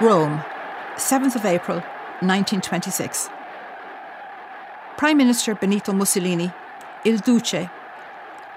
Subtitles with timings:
[0.00, 0.44] Rome,
[0.94, 1.78] 7th of April
[2.20, 3.28] 1926.
[4.96, 6.52] Prime Minister Benito Mussolini,
[7.04, 7.68] Il Duce,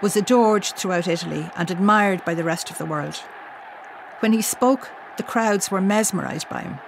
[0.04, 3.15] was adored throughout Italy and admired by the rest of the world.
[4.19, 6.79] When he spoke, the crowds were mesmerised by him.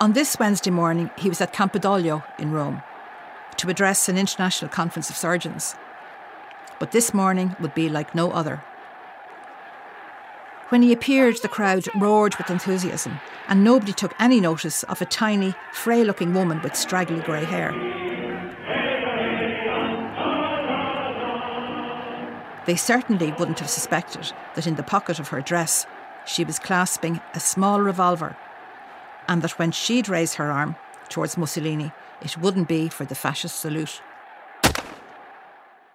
[0.00, 2.82] On this Wednesday morning, he was at Campidoglio in Rome
[3.58, 5.76] to address an international conference of surgeons.
[6.80, 8.64] But this morning would be like no other.
[10.70, 15.06] When he appeared, the crowd roared with enthusiasm, and nobody took any notice of a
[15.06, 17.72] tiny, frail looking woman with straggly grey hair.
[22.66, 25.86] They certainly wouldn't have suspected that in the pocket of her dress
[26.26, 28.36] she was clasping a small revolver,
[29.28, 30.74] and that when she'd raise her arm
[31.08, 34.02] towards Mussolini, it wouldn't be for the fascist salute.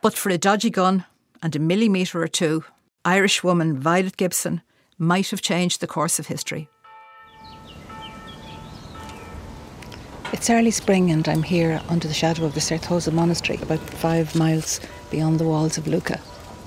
[0.01, 1.03] But for a dodgy gun
[1.43, 2.63] and a millimetre or two,
[3.03, 4.61] Irish woman Violet Gibson
[4.99, 6.69] might have changed the course of history.
[10.31, 14.35] It's early spring, and I'm here under the shadow of the Certosa Monastery, about five
[14.35, 16.19] miles beyond the walls of Lucca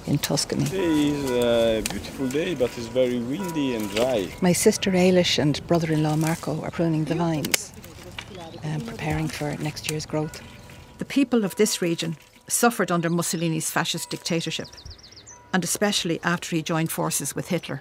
[0.06, 0.64] in Tuscany.
[0.64, 4.28] Today is a beautiful day, but it's very windy and dry.
[4.42, 7.72] My sister Ailish and brother in law Marco are pruning the vines,
[8.64, 10.42] and preparing for next year's growth.
[10.98, 12.16] The people of this region
[12.48, 14.66] suffered under Mussolini's fascist dictatorship,
[15.54, 17.80] and especially after he joined forces with Hitler.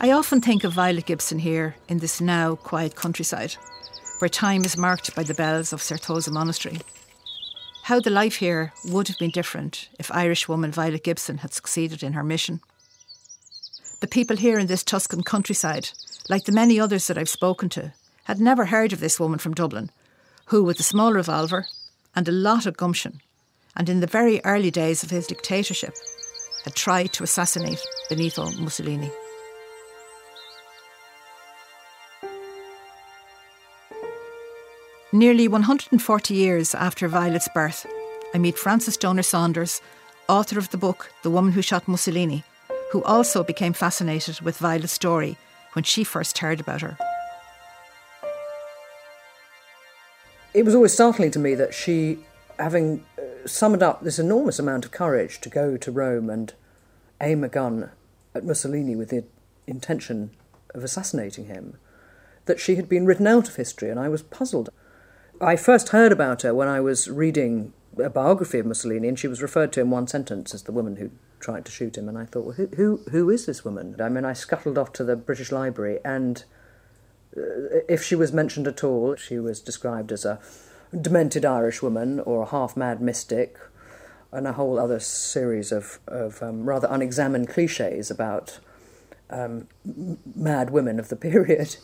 [0.00, 3.56] I often think of Violet Gibson here in this now quiet countryside,
[4.20, 6.78] where time is marked by the bells of Certosa Monastery.
[7.82, 12.04] How the life here would have been different if Irish woman Violet Gibson had succeeded
[12.04, 12.60] in her mission.
[14.00, 15.90] The people here in this Tuscan countryside,
[16.28, 17.92] like the many others that I've spoken to,
[18.24, 19.90] had never heard of this woman from Dublin,
[20.46, 21.66] who, with a small revolver
[22.14, 23.20] and a lot of gumption,
[23.76, 25.94] and in the very early days of his dictatorship,
[26.64, 29.10] had tried to assassinate Benito Mussolini.
[35.12, 37.86] Nearly 140 years after Violet's birth,
[38.34, 39.80] I meet Frances Stonor Saunders,
[40.28, 42.42] author of the book The Woman Who Shot Mussolini,
[42.90, 45.36] who also became fascinated with Violet's story
[45.74, 46.98] when she first heard about her.
[50.52, 52.18] It was always startling to me that she,
[52.58, 53.04] having
[53.46, 56.52] summoned up this enormous amount of courage to go to Rome and
[57.20, 57.90] aim a gun
[58.34, 59.24] at Mussolini with the
[59.66, 60.30] intention
[60.74, 61.76] of assassinating him,
[62.46, 64.70] that she had been written out of history, and I was puzzled.
[65.40, 69.28] I first heard about her when I was reading a biography of Mussolini, and she
[69.28, 72.08] was referred to in one sentence as the woman who tried to shoot him.
[72.08, 73.96] And I thought, well, who who, who is this woman?
[74.00, 76.44] I mean, I scuttled off to the British Library, and
[77.36, 80.40] uh, if she was mentioned at all, she was described as a
[81.00, 83.58] demented Irish woman or a half mad mystic,
[84.32, 88.58] and a whole other series of of um, rather unexamined cliches about
[89.30, 89.68] um,
[90.34, 91.76] mad women of the period,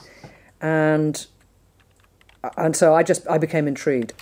[0.60, 1.26] and
[2.56, 4.14] and so I just I became intrigued.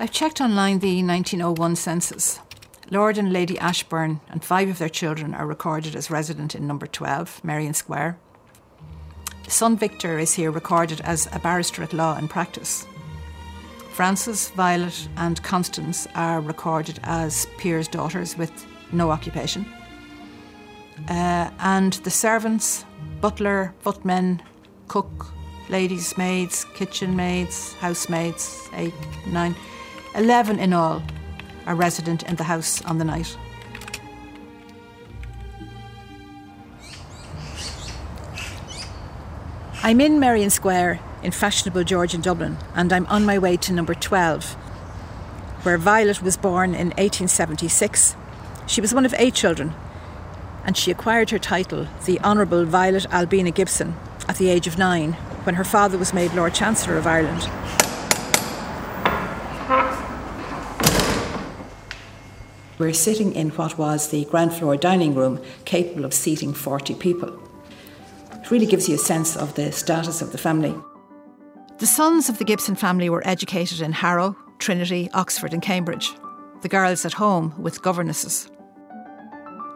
[0.00, 2.38] I've checked online the 1901 census.
[2.90, 6.86] Lord and Lady Ashbourne and five of their children are recorded as resident in number
[6.86, 8.18] 12, Merrion Square.
[9.48, 12.86] Son Victor is here recorded as a barrister at law in practice.
[13.98, 19.66] Frances, Violet, and Constance are recorded as peers' daughters with no occupation.
[21.08, 22.84] Uh, and the servants,
[23.20, 24.40] butler, footmen,
[24.86, 25.26] cook,
[25.68, 28.94] ladies' maids, kitchen maids, housemaids, eight,
[29.26, 29.56] nine,
[30.14, 31.02] eleven in all,
[31.66, 33.36] are resident in the house on the night.
[39.82, 43.94] I'm in Merrion Square in fashionable Georgian Dublin, and I'm on my way to number
[43.94, 44.54] 12,
[45.62, 48.16] where Violet was born in 1876.
[48.66, 49.74] She was one of eight children,
[50.64, 53.96] and she acquired her title, the Honourable Violet Albina Gibson,
[54.28, 55.12] at the age of nine,
[55.44, 57.48] when her father was made Lord Chancellor of Ireland.
[62.78, 67.36] We're sitting in what was the ground floor dining room, capable of seating 40 people.
[68.34, 70.76] It really gives you a sense of the status of the family.
[71.78, 76.10] The sons of the Gibson family were educated in Harrow, Trinity, Oxford, and Cambridge.
[76.62, 78.50] The girls at home with governesses.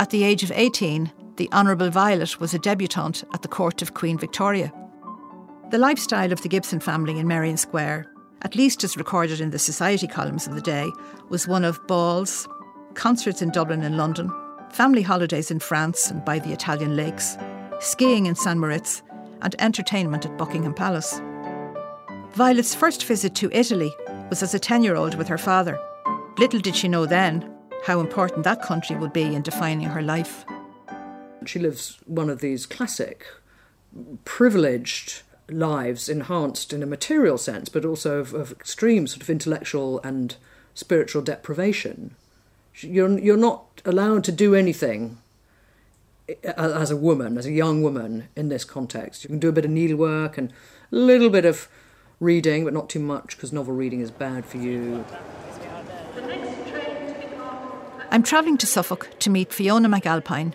[0.00, 3.94] At the age of 18, the Honourable Violet was a debutante at the court of
[3.94, 4.72] Queen Victoria.
[5.70, 8.12] The lifestyle of the Gibson family in Merrion Square,
[8.42, 10.90] at least as recorded in the society columns of the day,
[11.28, 12.48] was one of balls,
[12.94, 14.28] concerts in Dublin and London,
[14.72, 17.38] family holidays in France and by the Italian lakes,
[17.78, 19.04] skiing in St Moritz,
[19.42, 21.20] and entertainment at Buckingham Palace.
[22.34, 23.94] Violet's first visit to Italy
[24.30, 25.78] was as a 10 year old with her father.
[26.38, 27.46] Little did she know then
[27.84, 30.46] how important that country would be in defining her life.
[31.44, 33.26] She lives one of these classic
[34.24, 35.20] privileged
[35.50, 40.36] lives enhanced in a material sense, but also of, of extreme sort of intellectual and
[40.72, 42.14] spiritual deprivation.
[42.76, 45.18] You're, you're not allowed to do anything
[46.28, 49.22] eh, as a woman, as a young woman in this context.
[49.22, 50.50] You can do a bit of needlework and
[50.90, 51.68] a little bit of
[52.22, 55.04] reading, but not too much because novel reading is bad for you.
[58.10, 60.54] I'm travelling to Suffolk to meet Fiona McAlpine,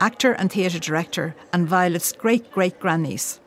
[0.00, 3.40] actor and theatre director, and Violet's great great grandniece.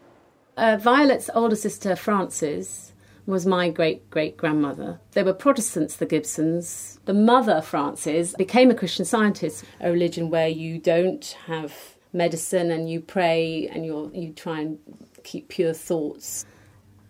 [0.58, 2.94] Uh, Violet's older sister, Frances,
[3.26, 5.00] was my great great grandmother.
[5.12, 7.00] They were Protestants, the Gibsons.
[7.06, 11.74] The mother, Frances, became a Christian scientist, a religion where you don't have
[12.12, 14.80] medicine and you pray and you you try and
[15.24, 16.46] keep pure thoughts.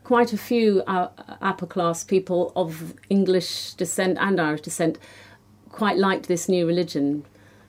[0.03, 1.09] Quite a few uh,
[1.41, 4.97] upper class people of English descent and Irish descent
[5.69, 7.25] quite liked this new religion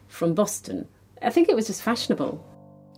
[0.08, 0.88] from Boston.
[1.22, 2.44] I think it was just fashionable.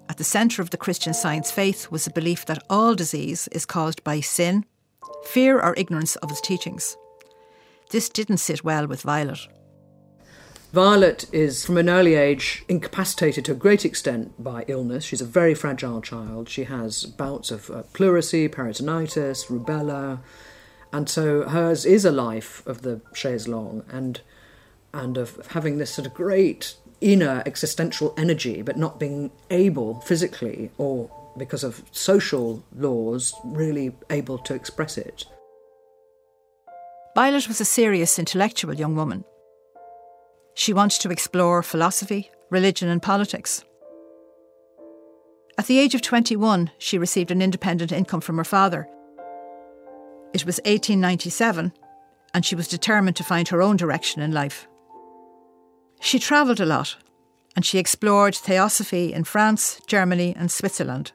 [0.08, 3.66] At the centre of the Christian science faith was the belief that all disease is
[3.66, 4.64] caused by sin,
[5.24, 6.96] fear, or ignorance of its teachings.
[7.90, 9.46] This didn't sit well with Violet.
[10.76, 15.04] Violet is, from an early age, incapacitated to a great extent by illness.
[15.04, 16.50] She's a very fragile child.
[16.50, 20.18] She has bouts of uh, pleurisy, peritonitis, rubella,
[20.92, 24.20] and so hers is a life of the chaise longue and
[24.92, 30.70] and of having this sort of great inner existential energy, but not being able physically
[30.76, 35.24] or because of social laws, really able to express it.
[37.14, 39.24] Violet was a serious intellectual young woman.
[40.56, 43.62] She wanted to explore philosophy, religion, and politics.
[45.58, 48.88] At the age of 21, she received an independent income from her father.
[50.34, 51.72] It was 1897,
[52.34, 54.66] and she was determined to find her own direction in life.
[56.00, 56.96] She travelled a lot
[57.56, 61.12] and she explored theosophy in France, Germany, and Switzerland.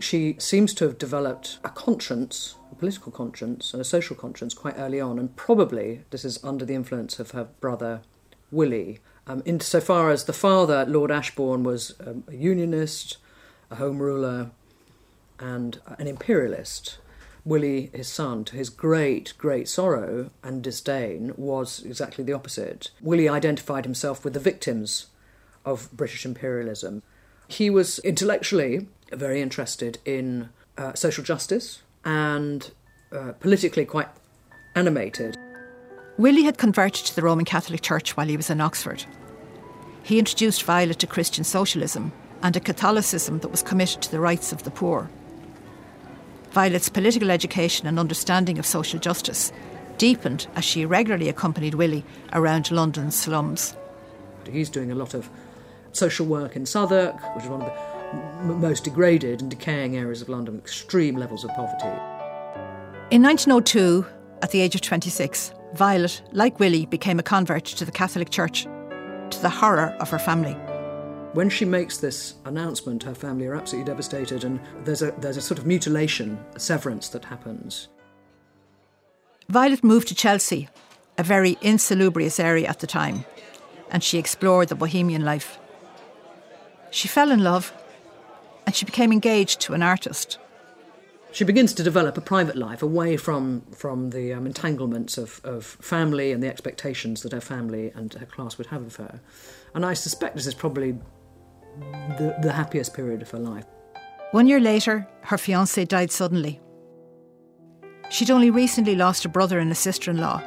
[0.00, 4.78] She seems to have developed a conscience, a political conscience, and a social conscience quite
[4.78, 8.00] early on, and probably this is under the influence of her brother
[8.50, 9.00] Willie.
[9.26, 13.18] Um, insofar as the father, Lord Ashbourne, was um, a unionist,
[13.70, 14.50] a home ruler,
[15.38, 16.98] and an imperialist,
[17.44, 22.90] Willie, his son, to his great, great sorrow and disdain, was exactly the opposite.
[23.00, 25.06] Willie identified himself with the victims
[25.64, 27.02] of British imperialism.
[27.46, 32.70] He was intellectually very interested in uh, social justice and
[33.12, 34.08] uh, politically quite
[34.74, 35.37] animated.
[36.18, 39.04] Willie had converted to the Roman Catholic Church while he was in Oxford.
[40.02, 42.10] He introduced Violet to Christian socialism
[42.42, 45.08] and a Catholicism that was committed to the rights of the poor.
[46.50, 49.52] Violet's political education and understanding of social justice
[49.96, 53.76] deepened as she regularly accompanied Willie around London's slums.
[54.50, 55.30] He's doing a lot of
[55.92, 57.72] social work in Southwark, which is one of
[58.48, 61.86] the most degraded and decaying areas of London, extreme levels of poverty.
[63.10, 64.04] In 1902,
[64.42, 68.64] at the age of 26, Violet, like Willie, became a convert to the Catholic Church,
[69.30, 70.54] to the horror of her family.
[71.34, 75.42] When she makes this announcement, her family are absolutely devastated, and there's a, there's a
[75.42, 77.88] sort of mutilation, a severance that happens.
[79.48, 80.68] Violet moved to Chelsea,
[81.18, 83.24] a very insalubrious area at the time,
[83.90, 85.58] and she explored the bohemian life.
[86.90, 87.72] She fell in love,
[88.64, 90.38] and she became engaged to an artist.
[91.30, 95.64] She begins to develop a private life away from, from the um, entanglements of, of
[95.64, 99.20] family and the expectations that her family and her class would have of her.
[99.74, 100.92] And I suspect this is probably
[102.18, 103.66] the, the happiest period of her life.
[104.32, 106.60] One year later, her fiance died suddenly.
[108.10, 110.42] She'd only recently lost a brother and a sister in law.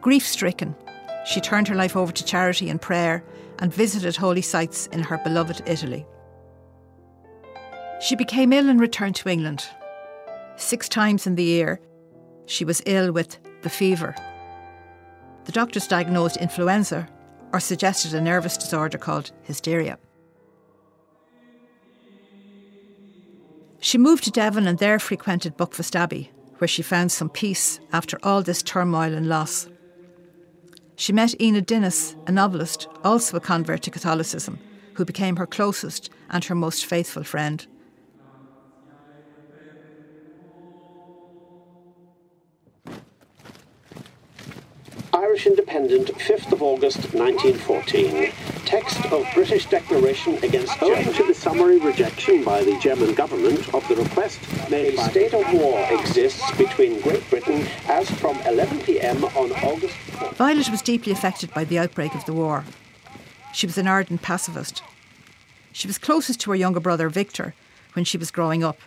[0.00, 0.76] Grief stricken,
[1.24, 3.24] she turned her life over to charity and prayer
[3.58, 6.06] and visited holy sites in her beloved Italy.
[8.02, 9.64] She became ill and returned to England.
[10.56, 11.80] Six times in the year,
[12.46, 14.16] she was ill with the fever.
[15.44, 17.08] The doctors diagnosed influenza
[17.52, 19.98] or suggested a nervous disorder called hysteria.
[23.78, 28.18] She moved to Devon and there frequented Buckfast Abbey, where she found some peace after
[28.24, 29.68] all this turmoil and loss.
[30.96, 34.58] She met Enid Dinnis, a novelist, also a convert to Catholicism,
[34.94, 37.66] who became her closest and her most faithful friend.
[45.14, 48.32] Irish Independent, 5th of August 1914.
[48.64, 50.94] Text of British Declaration against oh.
[50.94, 54.40] Owing to the summary rejection by the German government of the request
[54.70, 59.22] made a state of war exists between Great Britain as from 11 p.m.
[59.24, 60.34] on August 4th.
[60.36, 62.64] Violet was deeply affected by the outbreak of the war.
[63.52, 64.82] She was an ardent pacifist.
[65.72, 67.54] She was closest to her younger brother, Victor,
[67.92, 68.78] when she was growing up.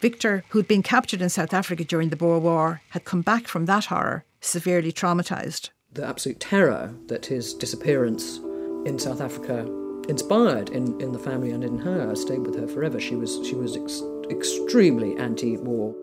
[0.00, 3.66] Victor, who'd been captured in South Africa during the Boer War, had come back from
[3.66, 5.70] that horror severely traumatised.
[5.92, 8.38] The absolute terror that his disappearance
[8.86, 9.66] in South Africa
[10.08, 13.00] inspired in, in the family and in her stayed with her forever.
[13.00, 15.94] She was, she was ex- extremely anti war.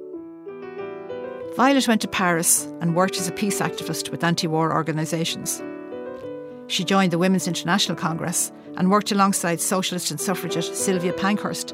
[1.56, 5.62] Violet went to Paris and worked as a peace activist with anti war organisations.
[6.68, 11.74] She joined the Women's International Congress and worked alongside socialist and suffragette Sylvia Pankhurst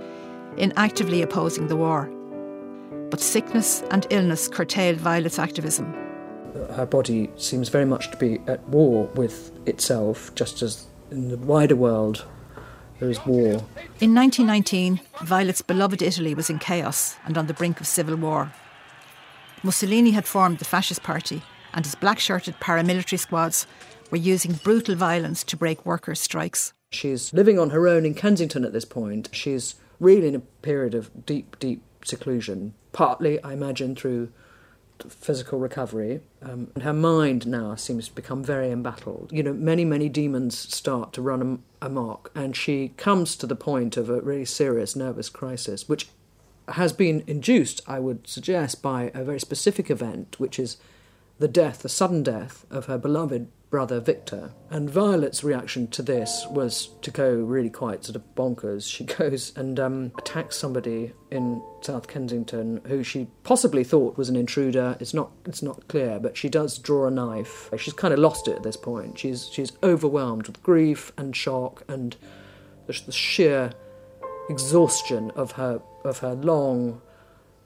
[0.58, 2.06] in actively opposing the war.
[3.10, 6.03] But sickness and illness curtailed Violet's activism.
[6.76, 11.38] Her body seems very much to be at war with itself, just as in the
[11.38, 12.26] wider world
[13.00, 13.64] there is war.
[14.00, 18.54] In 1919, Violet's beloved Italy was in chaos and on the brink of civil war.
[19.64, 21.42] Mussolini had formed the Fascist Party,
[21.74, 23.66] and his black shirted paramilitary squads
[24.12, 26.74] were using brutal violence to break workers' strikes.
[26.92, 29.30] She's living on her own in Kensington at this point.
[29.32, 34.30] She's really in a period of deep, deep seclusion, partly, I imagine, through
[35.10, 36.22] physical recovery.
[36.42, 39.32] Um, and her mind now seems to become very embattled.
[39.32, 43.56] You know, many, many demons start to run am- amok, and she comes to the
[43.56, 46.08] point of a really serious nervous crisis, which
[46.70, 50.78] has been induced, I would suggest, by a very specific event, which is
[51.40, 54.52] the death, the sudden death of her beloved brother Victor.
[54.70, 58.88] And Violet's reaction to this was to go really quite sort of bonkers.
[58.94, 64.36] She goes and um, attacks somebody in South Kensington who she possibly thought was an
[64.36, 64.96] intruder.
[65.00, 65.32] It's not.
[65.48, 67.72] It's not clear, but she does draw a knife.
[67.80, 69.18] She's kind of lost it at this point.
[69.18, 72.16] She's she's overwhelmed with grief and shock and
[72.86, 73.72] the, the sheer
[74.52, 77.02] exhaustion of her of her long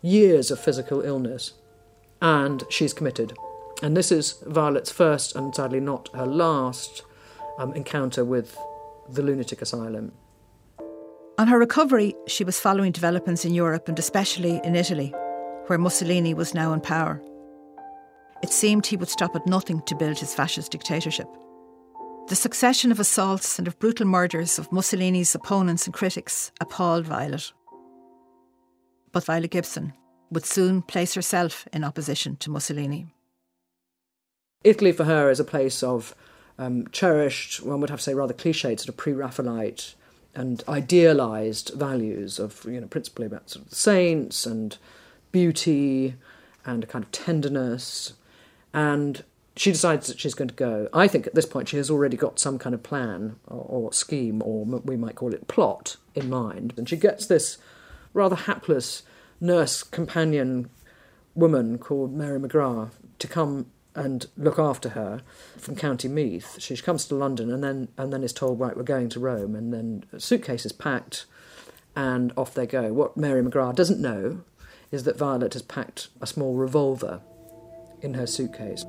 [0.02, 1.52] years of physical illness,
[2.22, 3.34] and she's committed.
[3.84, 7.04] And this is Violet's first and sadly not her last
[7.58, 8.58] um, encounter with
[9.10, 10.12] the lunatic asylum.
[11.38, 15.14] On her recovery, she was following developments in Europe and especially in Italy,
[15.68, 17.22] where Mussolini was now in power.
[18.42, 21.28] It seemed he would stop at nothing to build his fascist dictatorship.
[22.28, 27.54] The succession of assaults and of brutal murders of Mussolini's opponents and critics appalled Violet.
[29.12, 29.94] But Violet Gibson
[30.32, 33.14] would soon place herself in opposition to Mussolini.
[34.64, 36.16] Italy for her is a place of
[36.58, 39.94] um, cherished, one would have to say rather cliched, sort of pre Raphaelite
[40.36, 44.78] and idealized values of, you know, principally about sort of saints and
[45.32, 46.16] beauty
[46.66, 48.14] and a kind of tenderness.
[48.74, 49.24] And
[49.56, 50.90] she decides that she's going to go.
[50.94, 53.94] I think at this point she has already got some kind of plan or, or
[53.94, 56.74] scheme, or we might call it plot, in mind.
[56.78, 57.58] And she gets this
[58.14, 59.04] rather hapless
[59.40, 60.70] nurse companion
[61.36, 63.68] woman called Mary McGrath to come
[63.98, 65.22] and look after her
[65.58, 66.62] from County Meath.
[66.62, 69.56] She comes to London and then and then is told, right, we're going to Rome,
[69.56, 71.26] and then suitcases packed,
[71.96, 72.94] and off they go.
[72.94, 74.44] What Mary McGrath doesn't know
[74.92, 77.22] is that Violet has packed a small revolver
[78.02, 78.86] in her suitcase.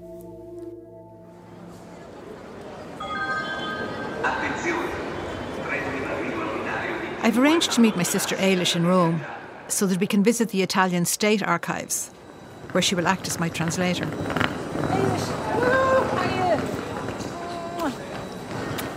[7.21, 9.23] I've arranged to meet my sister Ailish in Rome
[9.67, 12.11] so that we can visit the Italian State Archives,
[12.73, 14.07] where she will act as my translator.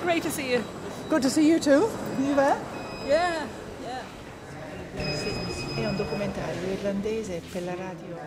[0.03, 0.63] Great to see you.
[1.09, 1.89] Good to see you too.
[2.19, 2.57] You there?
[3.07, 3.47] Yeah,
[3.83, 4.03] yeah.
[5.75, 8.19] È un documentario irlandese per la radio.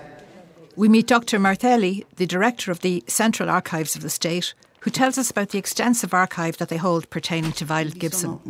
[0.77, 1.39] We meet Dr.
[1.39, 5.59] Martelli, the director of the Central Archives of the State, who tells us about the
[5.59, 8.41] extensive archive that they hold pertaining to Violet Gibson.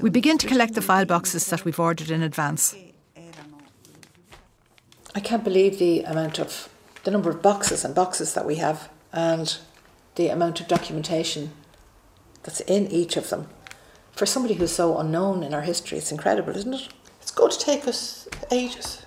[0.00, 2.74] We begin to collect the file boxes that we've ordered in advance.
[5.14, 6.68] I can't believe the amount of
[7.06, 9.58] the number of boxes and boxes that we have and
[10.16, 11.52] the amount of documentation
[12.42, 13.46] that's in each of them.
[14.10, 16.88] For somebody who's so unknown in our history, it's incredible, isn't it?
[17.22, 19.06] It's going to take us ages.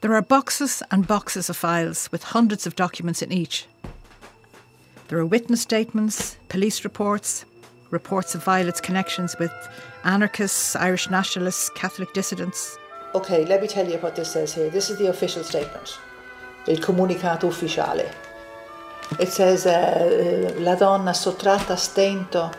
[0.00, 3.68] There are boxes and boxes of files with hundreds of documents in each.
[5.06, 7.44] There are witness statements, police reports,
[7.90, 9.52] reports of Violet's connections with
[10.02, 12.76] anarchists, Irish nationalists, Catholic dissidents.
[13.14, 14.70] Okay, let me tell you what this says here.
[14.70, 15.96] This is the official statement.
[16.66, 18.12] Il comunicato ufficiale.
[19.18, 22.52] It says, uh, La donna sottratta stento.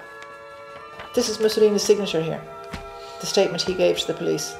[1.13, 2.41] This is Mussolini's signature here.
[3.19, 4.55] The statement he gave to the police.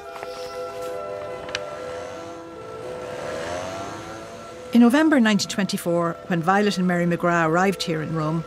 [4.72, 8.42] In November 1924, when Violet and Mary McGrath arrived here in Rome,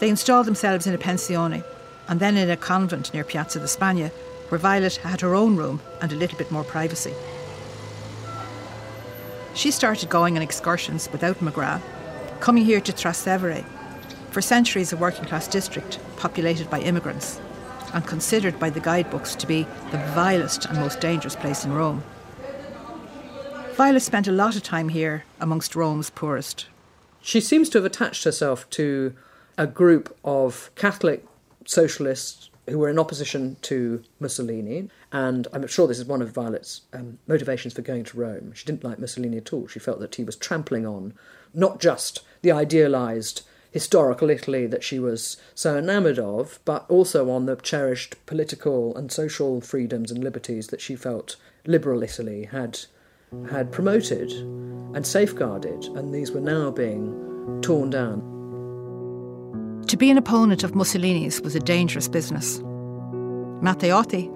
[0.00, 1.62] they installed themselves in a pensione
[2.08, 4.10] and then in a convent near Piazza di Spagna,
[4.48, 7.14] where Violet had her own room and a little bit more privacy.
[9.54, 11.82] She started going on excursions without McGrath,
[12.40, 13.64] coming here to Trastevere,
[14.30, 17.40] for centuries a working class district populated by immigrants.
[17.94, 22.02] and considered by the guidebooks to be the vilest and most dangerous place in Rome.
[23.76, 26.66] Violet spent a lot of time here amongst Rome's poorest.
[27.20, 29.14] She seems to have attached herself to
[29.56, 31.24] a group of Catholic
[31.66, 34.88] socialists who were in opposition to Mussolini.
[35.12, 38.52] And I'm sure this is one of Violet's um, motivations for going to Rome.
[38.54, 39.66] She didn't like Mussolini at all.
[39.68, 41.14] She felt that he was trampling on
[41.52, 47.46] not just the idealised historical Italy that she was so enamoured of, but also on
[47.46, 52.78] the cherished political and social freedoms and liberties that she felt liberal Italy had
[53.50, 58.33] had promoted and safeguarded, and these were now being torn down.
[59.94, 62.58] To be an opponent of Mussolini's was a dangerous business.
[63.62, 64.28] Matteotti,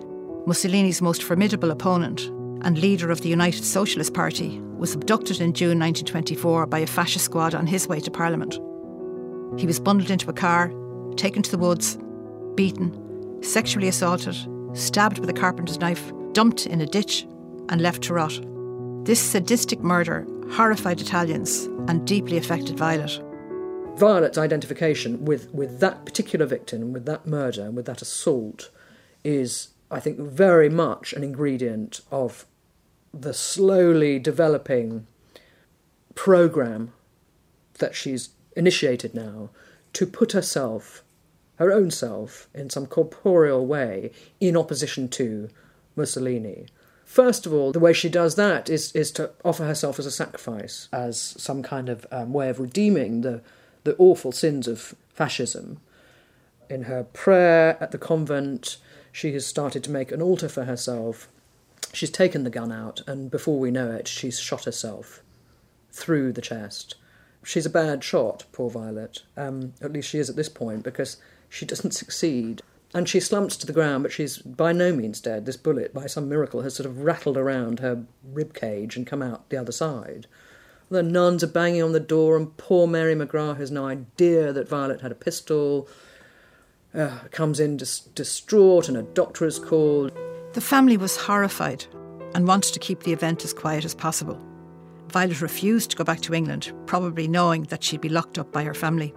[0.46, 2.26] Mussolini's most formidable opponent
[2.62, 7.24] and leader of the United Socialist Party, was abducted in June 1924 by a fascist
[7.24, 8.54] squad on his way to Parliament.
[9.58, 10.72] He was bundled into a car,
[11.16, 11.98] taken to the woods,
[12.54, 14.36] beaten, sexually assaulted,
[14.74, 17.26] stabbed with a carpenter's knife, dumped in a ditch,
[17.68, 18.40] and left to rot.
[19.04, 23.20] This sadistic murder horrified Italians and deeply affected Violet.
[23.98, 28.70] Violet's identification with, with that particular victim, with that murder, and with that assault,
[29.24, 32.46] is, I think, very much an ingredient of
[33.12, 35.06] the slowly developing
[36.14, 36.92] program
[37.78, 39.50] that she's initiated now
[39.94, 41.02] to put herself,
[41.56, 45.48] her own self, in some corporeal way in opposition to
[45.96, 46.66] Mussolini.
[47.04, 50.10] First of all, the way she does that is, is to offer herself as a
[50.10, 53.42] sacrifice, as some kind of um, way of redeeming the,
[53.88, 55.80] the awful sins of fascism.
[56.68, 58.76] In her prayer at the convent,
[59.10, 61.28] she has started to make an altar for herself.
[61.92, 65.22] She's taken the gun out, and before we know it, she's shot herself
[65.90, 66.94] through the chest
[67.48, 69.22] she's a bad shot, poor Violet.
[69.36, 71.16] Um, at least she is at this point because
[71.48, 72.62] she doesn't succeed.
[72.94, 75.44] And she slumps to the ground, but she's by no means dead.
[75.44, 79.22] This bullet, by some miracle, has sort of rattled around her rib cage and come
[79.22, 80.26] out the other side.
[80.90, 84.68] The nuns are banging on the door, and poor Mary McGrath has no idea that
[84.68, 85.88] Violet had a pistol.
[86.94, 90.12] Uh, comes in dis- distraught, and a doctor is called.
[90.54, 91.84] The family was horrified
[92.34, 94.42] and wanted to keep the event as quiet as possible.
[95.10, 98.64] Violet refused to go back to England, probably knowing that she'd be locked up by
[98.64, 99.14] her family.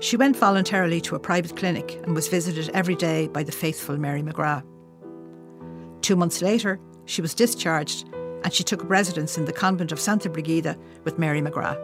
[0.00, 3.96] She went voluntarily to a private clinic and was visited every day by the faithful
[3.96, 4.64] Mary McGrath.
[6.00, 8.08] Two months later, she was discharged
[8.44, 11.78] and she took up residence in the convent of Santa Brigida with Mary McGrath.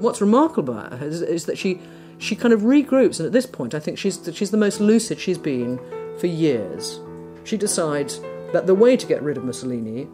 [0.00, 1.80] What's remarkable about her is, is, that she,
[2.18, 5.18] she kind of regroups, and at this point, I think she's, she's the most lucid
[5.18, 5.78] she's been
[6.18, 7.00] for years.
[7.44, 8.20] She decides
[8.52, 10.08] that the way to get rid of Mussolini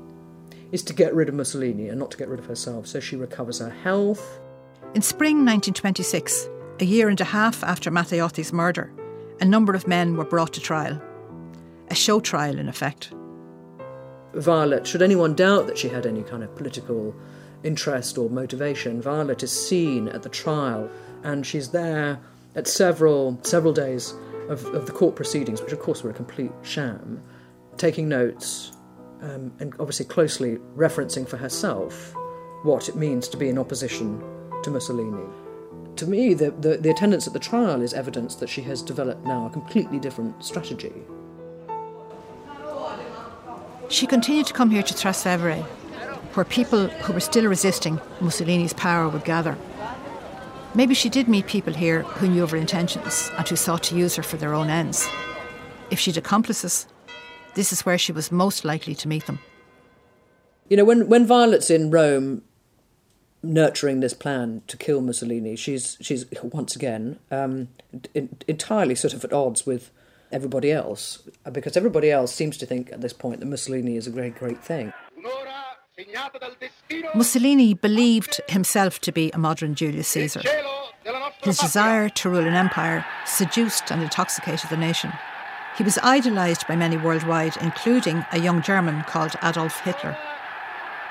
[0.73, 3.17] is to get rid of Mussolini and not to get rid of herself, so she
[3.17, 4.41] recovers her health.
[4.95, 6.49] In spring 1926,
[6.81, 8.93] a year and a half after Matteotti's murder,
[9.41, 11.01] a number of men were brought to trial.
[11.89, 13.13] A show trial, in effect.
[14.35, 17.15] Violet, should anyone doubt that she had any kind of political
[17.63, 20.89] interest or motivation, Violet is seen at the trial
[21.23, 22.19] and she's there
[22.55, 24.15] at several several days
[24.49, 27.23] of, of the court proceedings, which of course were a complete sham,
[27.77, 28.73] taking notes,
[29.23, 32.15] um, and obviously closely referencing for herself
[32.63, 34.23] what it means to be in opposition
[34.63, 35.27] to Mussolini.
[35.97, 39.25] To me, the, the, the attendance at the trial is evidence that she has developed
[39.27, 40.93] now a completely different strategy.
[43.91, 45.65] She continued to come here to Trastevere,
[46.35, 49.59] where people who were still resisting Mussolini's power would gather.
[50.77, 53.97] Maybe she did meet people here who knew of her intentions and who sought to
[53.97, 55.09] use her for their own ends.
[55.91, 56.87] If she'd accomplices,
[57.55, 59.41] this is where she was most likely to meet them.
[60.69, 62.43] You know, when, when Violet's in Rome
[63.43, 67.67] nurturing this plan to kill Mussolini, she's, she's once again um,
[68.15, 69.91] in, entirely sort of at odds with
[70.33, 74.11] everybody else, because everybody else seems to think at this point that Mussolini is a
[74.11, 74.93] great, great thing.
[77.15, 80.43] Mussolini believed himself to be a modern Julius Caesar.
[81.43, 85.13] His desire to rule an empire seduced and intoxicated the nation.
[85.77, 90.17] He was idolised by many worldwide, including a young German called Adolf Hitler.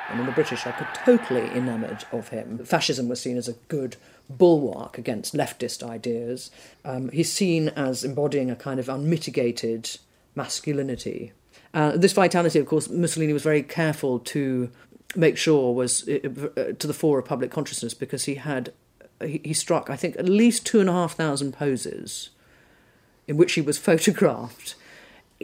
[0.10, 2.65] I mean, the British are totally enamoured of him.
[2.65, 3.95] Fascism was seen as a good
[4.30, 6.52] bulwark against leftist ideas.
[6.84, 9.98] Um, he's seen as embodying a kind of unmitigated
[10.36, 11.34] masculinity.
[11.74, 14.72] Uh, this vitality, of course, Mussolini was very careful to
[15.15, 16.19] make sure was uh,
[16.56, 18.72] uh to the fore of public consciousness because he had
[19.22, 22.30] he, he struck, I think, at least two and a half thousand poses
[23.28, 24.76] in which he was photographed.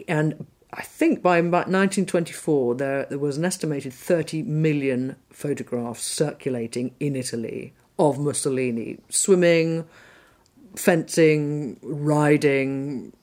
[0.08, 0.46] And
[0.78, 7.16] I think by about 1924, there, there was an estimated 30 million photographs circulating in
[7.16, 9.86] Italy of Mussolini swimming,
[10.74, 13.14] fencing, riding,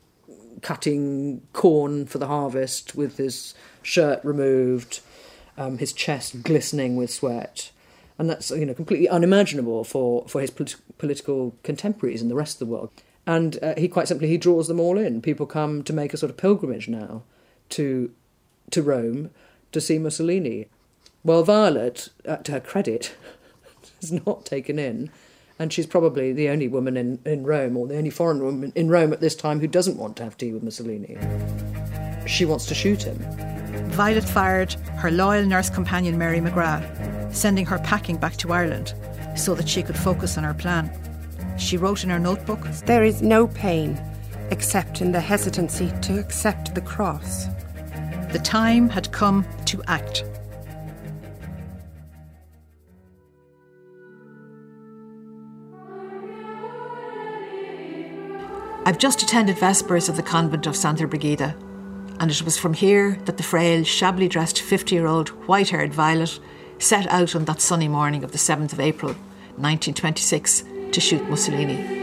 [0.63, 5.01] cutting corn for the harvest with his shirt removed,
[5.55, 7.69] um, his chest glistening with sweat.
[8.17, 12.55] And that's you know completely unimaginable for, for his polit- political contemporaries in the rest
[12.55, 12.89] of the world.
[13.27, 15.21] And uh, he quite simply he draws them all in.
[15.21, 17.21] People come to make a sort of pilgrimage now
[17.73, 18.11] to
[18.71, 19.29] to Rome
[19.71, 20.67] to see Mussolini.
[21.23, 23.15] Well, Violet, uh, to her credit,
[24.01, 25.09] is not taken in,
[25.57, 28.89] and she's probably the only woman in, in Rome, or the only foreign woman in
[28.89, 31.17] Rome at this time, who doesn't want to have tea with Mussolini.
[32.27, 33.17] She wants to shoot him.
[33.91, 38.93] Violet fired her loyal nurse companion Mary McGrath, sending her packing back to Ireland
[39.35, 40.91] so that she could focus on her plan.
[41.57, 43.99] She wrote in her notebook There is no pain
[44.51, 47.47] except in the hesitancy to accept the cross.
[48.33, 50.25] The time had come to act.
[58.87, 61.55] I've just attended Vespers of the convent of Santa Brigida,
[62.19, 65.93] and it was from here that the frail, shabbily dressed 50 year old, white haired
[65.93, 66.39] Violet
[66.79, 69.13] set out on that sunny morning of the 7th of April,
[69.57, 72.01] 1926, to shoot Mussolini.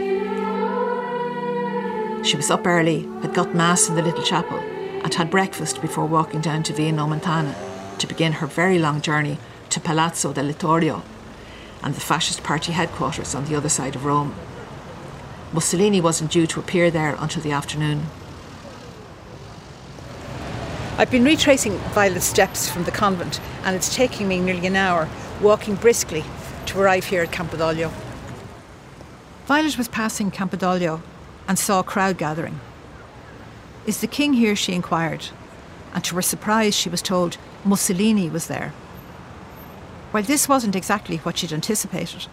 [2.23, 4.63] She was up early, had got Mass in the little chapel,
[5.03, 7.55] and had breakfast before walking down to Via Nomentana
[7.97, 9.37] to begin her very long journey
[9.69, 11.03] to Palazzo del Littorio
[11.83, 14.35] and the fascist party headquarters on the other side of Rome.
[15.53, 18.05] Mussolini wasn't due to appear there until the afternoon.
[20.97, 25.09] I've been retracing Violet's steps from the convent, and it's taking me nearly an hour,
[25.41, 26.23] walking briskly,
[26.67, 27.91] to arrive here at Campidoglio.
[29.45, 31.01] Violet was passing Campidoglio
[31.47, 32.59] and saw a crowd gathering.
[33.85, 34.55] Is the king here?
[34.55, 35.27] she inquired,
[35.93, 38.73] and to her surprise, she was told Mussolini was there.
[40.11, 42.27] While this wasn't exactly what she'd anticipated,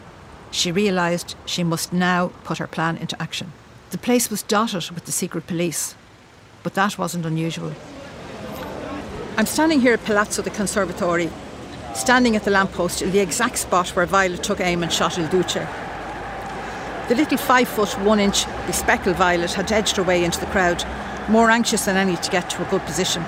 [0.50, 3.52] she realised she must now put her plan into action.
[3.90, 5.94] The place was dotted with the secret police,
[6.62, 7.72] but that wasn't unusual.
[9.36, 11.30] I'm standing here at Palazzo de Conservatori,
[11.94, 15.28] standing at the lamppost in the exact spot where Violet took aim and shot Il
[15.28, 15.54] Duce.
[17.08, 20.84] The little five foot, one inch bespectacled Violet had edged her way into the crowd,
[21.28, 23.22] more anxious than any to get to a good position.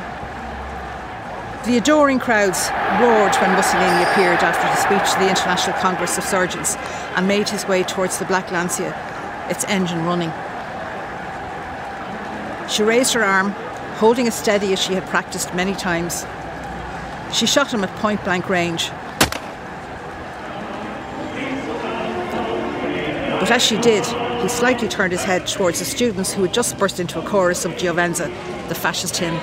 [1.66, 6.24] The adoring crowds roared when Mussolini appeared after his speech to the International Congress of
[6.24, 6.76] Surgeons
[7.16, 8.94] and made his way towards the Black Lancia,
[9.50, 10.32] its engine running.
[12.70, 13.50] She raised her arm,
[13.96, 16.24] holding it steady as she had practiced many times.
[17.32, 18.90] She shot him at point blank range.
[23.38, 24.04] But as she did,
[24.42, 27.64] he slightly turned his head towards the students who had just burst into a chorus
[27.64, 28.28] of Giovinezza,
[28.68, 29.38] the fascist hymn.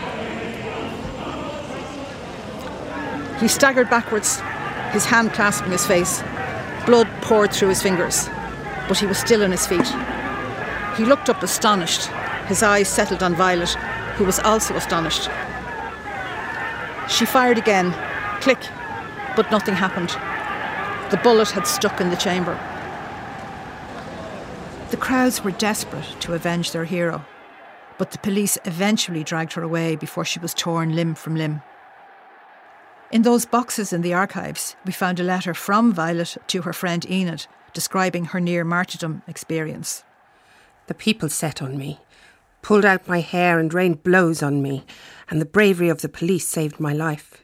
[3.39, 4.41] He staggered backwards,
[4.91, 6.23] his hand clasping his face.
[6.87, 8.27] Blood poured through his fingers,
[8.87, 9.87] but he was still on his feet.
[10.97, 12.07] He looked up astonished.
[12.47, 13.69] His eyes settled on Violet,
[14.15, 15.29] who was also astonished.
[17.07, 17.93] She fired again,
[18.41, 18.59] click,
[19.35, 20.09] but nothing happened.
[21.11, 22.57] The bullet had stuck in the chamber.
[24.89, 27.25] The crowds were desperate to avenge their hero,
[27.97, 31.61] but the police eventually dragged her away before she was torn limb from limb.
[33.11, 37.05] In those boxes in the archives, we found a letter from Violet to her friend
[37.09, 40.03] Enid describing her near martyrdom experience.
[40.87, 41.99] The people set on me,
[42.61, 44.85] pulled out my hair and rained blows on me,
[45.29, 47.43] and the bravery of the police saved my life.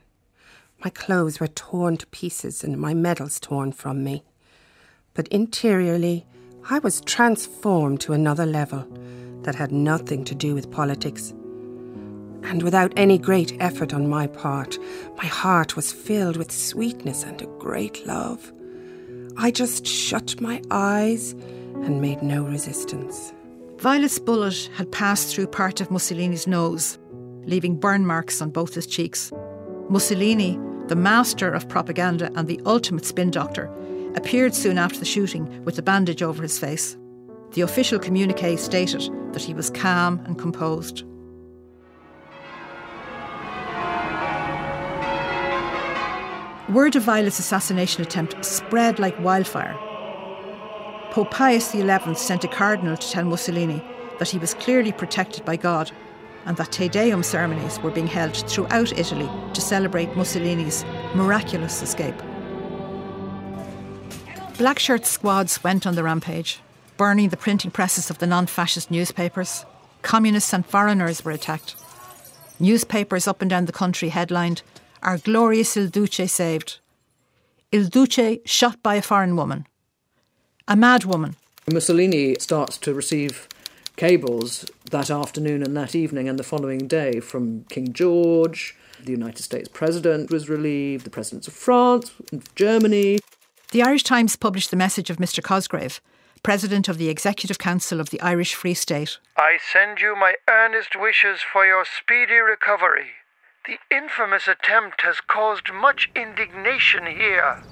[0.84, 4.24] My clothes were torn to pieces and my medals torn from me.
[5.14, 6.26] But interiorly,
[6.70, 8.88] I was transformed to another level
[9.42, 11.32] that had nothing to do with politics.
[12.44, 14.78] And without any great effort on my part,
[15.18, 18.54] my heart was filled with sweetness and a great love.
[19.36, 21.34] I just shut my eyes
[21.84, 23.34] and made no resistance.
[23.80, 26.98] Violet's bullet had passed through part of Mussolini's nose,
[27.44, 29.34] leaving burn marks on both his cheeks.
[29.90, 33.70] Mussolini, the master of propaganda and the ultimate spin doctor,
[34.16, 36.98] appeared soon after the shooting with a bandage over his face.
[37.52, 41.04] The official communique stated that he was calm and composed.
[46.70, 49.78] Word of Violet's assassination attempt spread like wildfire.
[51.12, 53.84] Pope Pius XI sent a cardinal to tell Mussolini
[54.18, 55.92] that he was clearly protected by God
[56.46, 62.16] and that Te Deum ceremonies were being held throughout Italy to celebrate Mussolini's miraculous escape.
[64.58, 66.60] Black shirt squads went on the rampage,
[66.96, 69.66] burning the printing presses of the non fascist newspapers.
[70.04, 71.76] Communists and foreigners were attacked.
[72.60, 74.62] Newspapers up and down the country headlined,
[75.02, 76.80] Our glorious Il Duce saved.
[77.72, 79.66] Il Duce shot by a foreign woman.
[80.68, 81.36] A mad woman.
[81.72, 83.48] Mussolini starts to receive
[83.96, 88.76] cables that afternoon and that evening and the following day from King George.
[89.04, 93.20] The United States President was relieved, the Presidents of France and Germany.
[93.74, 95.42] The Irish Times published the message of Mr.
[95.42, 96.00] Cosgrave,
[96.44, 99.18] President of the Executive Council of the Irish Free State.
[99.36, 103.14] I send you my earnest wishes for your speedy recovery.
[103.66, 107.64] The infamous attempt has caused much indignation here.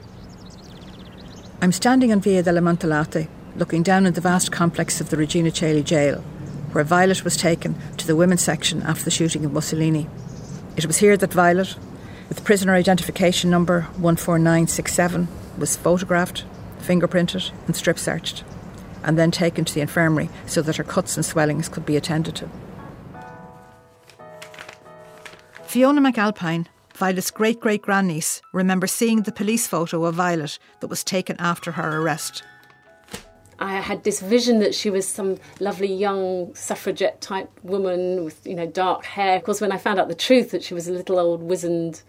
[1.62, 5.52] I'm standing on Via della Mantellate, looking down at the vast complex of the Regina
[5.52, 6.22] Coeli jail,
[6.72, 10.10] where Violet was taken to the women's section after the shooting of Mussolini.
[10.76, 11.76] It was here that Violet,
[12.28, 15.28] with prisoner identification number 14967,
[15.62, 16.44] was photographed,
[16.82, 18.44] fingerprinted, and strip searched,
[19.04, 22.36] and then taken to the infirmary so that her cuts and swellings could be attended
[22.36, 22.50] to.
[25.64, 31.04] Fiona McAlpine, Violet's great great grandniece, remembers seeing the police photo of Violet that was
[31.04, 32.44] taken after her arrest.
[33.58, 38.56] I had this vision that she was some lovely young suffragette type woman with you
[38.56, 39.38] know dark hair.
[39.38, 42.02] Of course, when I found out the truth that she was a little old wizened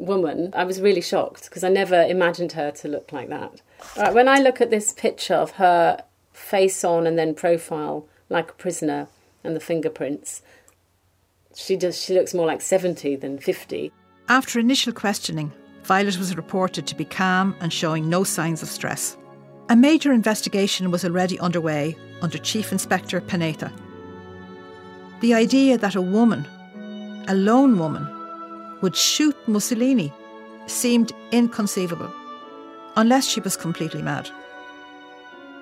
[0.00, 3.60] woman, I was really shocked because I never imagined her to look like that.
[3.96, 8.50] Right, when I look at this picture of her face on and then profile like
[8.50, 9.08] a prisoner
[9.44, 10.42] and the fingerprints,
[11.54, 12.00] she does.
[12.00, 13.92] She looks more like seventy than fifty.
[14.28, 19.16] After initial questioning, Violet was reported to be calm and showing no signs of stress.
[19.68, 23.72] A major investigation was already underway under Chief Inspector Panetta.
[25.20, 26.46] The idea that a woman,
[27.28, 28.08] a lone woman,
[28.80, 30.12] would shoot Mussolini
[30.66, 32.12] seemed inconceivable,
[32.96, 34.30] unless she was completely mad.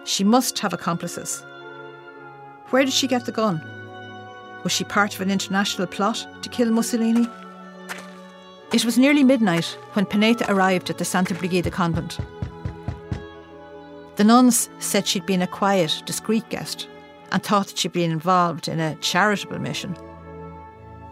[0.05, 1.45] She must have accomplices.
[2.71, 3.61] Where did she get the gun?
[4.63, 7.27] Was she part of an international plot to kill Mussolini?
[8.73, 12.19] It was nearly midnight when Panetta arrived at the Santa Brigida convent.
[14.17, 16.89] The nuns said she'd been a quiet, discreet guest
[17.33, 19.97] and thought that she'd been involved in a charitable mission.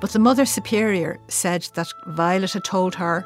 [0.01, 3.25] But the Mother Superior said that Violet had told her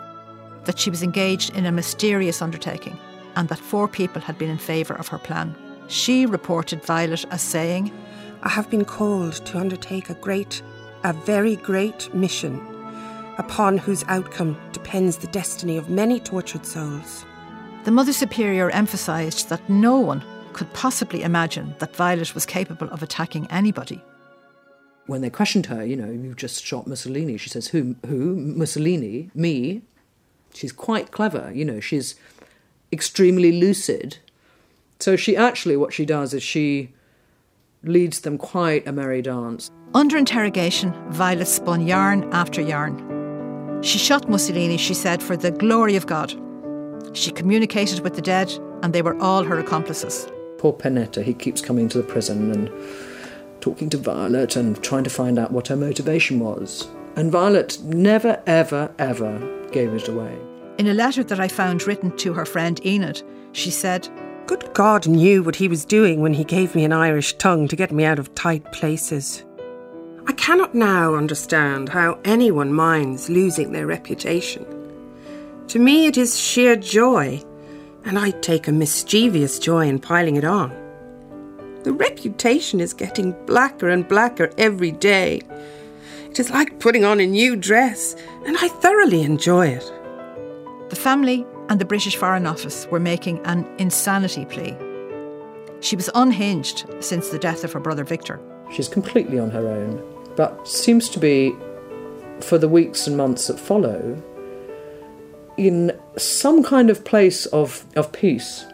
[0.64, 2.98] that she was engaged in a mysterious undertaking
[3.37, 5.56] and that four people had been in favour of her plan.
[5.88, 7.92] She reported Violet as saying,
[8.42, 10.62] I have been called to undertake a great,
[11.02, 12.64] a very great mission,
[13.38, 17.24] upon whose outcome depends the destiny of many tortured souls.
[17.85, 23.02] The Mother Superior emphasised that no one could possibly imagine that Violet was capable of
[23.02, 24.04] attacking anybody.
[25.06, 27.36] When they questioned her, you know, you've just shot Mussolini.
[27.36, 27.96] She says, Who?
[28.06, 28.36] Who?
[28.36, 29.30] Mussolini?
[29.34, 29.82] Me?
[30.54, 32.16] She's quite clever, you know, she's
[32.92, 34.18] extremely lucid.
[34.98, 36.90] So she actually, what she does is she
[37.82, 39.70] leads them quite a merry dance.
[39.94, 43.80] Under interrogation, Violet spun yarn after yarn.
[43.82, 46.34] She shot Mussolini, she said, for the glory of God.
[47.16, 50.28] She communicated with the dead, and they were all her accomplices.
[50.58, 52.68] Poor Panetta, he keeps coming to the prison and
[53.61, 56.88] talking to Violet and trying to find out what her motivation was.
[57.16, 60.38] And Violet never, ever, ever gave it away.
[60.79, 64.09] In a letter that I found written to her friend Enid, she said,
[64.46, 67.77] Good God knew what he was doing when he gave me an Irish tongue to
[67.77, 69.44] get me out of tight places.
[70.27, 74.64] I cannot now understand how anyone minds losing their reputation.
[75.68, 77.42] To me, it is sheer joy,
[78.05, 80.70] and I take a mischievous joy in piling it on.
[81.83, 85.40] The reputation is getting blacker and blacker every day.
[86.29, 88.14] It is like putting on a new dress,
[88.47, 89.93] and I thoroughly enjoy it.
[90.90, 94.77] The family and the British Foreign Office were making an insanity plea.
[95.81, 98.38] She was unhinged since the death of her brother Victor.
[98.73, 100.03] She's completely on her own,
[100.37, 101.55] but seems to be,
[102.40, 104.23] for the weeks and months that follow,
[105.57, 108.66] in some kind of place of, of peace.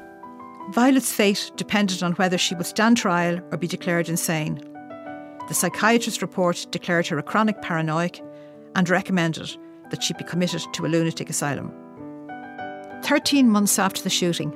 [0.72, 4.60] Violet's fate depended on whether she would stand trial or be declared insane.
[5.48, 8.20] The psychiatrist's report declared her a chronic paranoic
[8.74, 9.56] and recommended
[9.90, 11.72] that she be committed to a lunatic asylum.
[13.04, 14.52] Thirteen months after the shooting,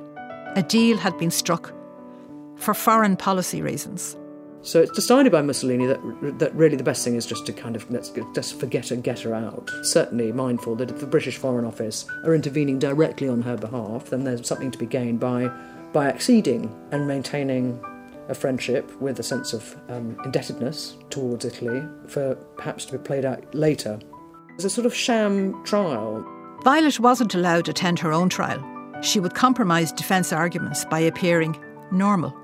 [0.55, 1.73] a deal had been struck
[2.57, 4.17] for foreign policy reasons.
[4.63, 7.75] So it's decided by Mussolini that that really the best thing is just to kind
[7.75, 9.71] of let's just forget and get her out.
[9.83, 14.25] Certainly mindful that if the British Foreign Office are intervening directly on her behalf, then
[14.25, 15.49] there's something to be gained by
[15.93, 17.83] by acceding and maintaining
[18.29, 23.25] a friendship with a sense of um, indebtedness towards Italy for perhaps to be played
[23.25, 23.99] out later.
[24.49, 26.25] There's a sort of sham trial.
[26.63, 28.63] Violet wasn't allowed to attend her own trial.
[29.01, 31.59] She would compromise defence arguments by appearing
[31.91, 32.35] normal.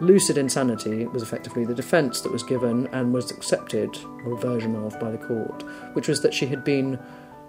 [0.00, 4.74] Lucid insanity was effectively the defence that was given and was accepted, or a version
[4.76, 6.98] of, by the court, which was that she had been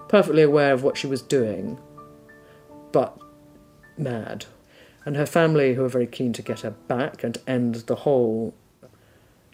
[0.10, 1.80] perfectly aware of what she was doing,
[2.92, 3.18] but
[3.98, 4.46] mad.
[5.06, 8.54] And her family, who are very keen to get her back and end the whole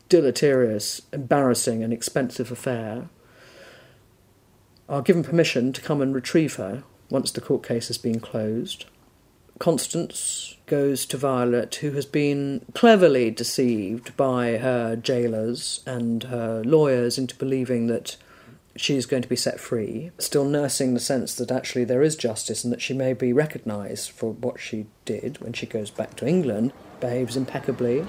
[0.10, 3.10] deleterious, embarrassing, and expensive affair,
[4.90, 8.86] are given permission to come and retrieve her once the court case has been closed.
[9.60, 17.18] Constance goes to Violet, who has been cleverly deceived by her jailers and her lawyers
[17.18, 18.18] into believing that
[18.80, 22.64] she's going to be set free, still nursing the sense that actually there is justice
[22.64, 26.28] and that she may be recognised for what she did when she goes back to
[26.28, 28.06] England, behaves impeccably.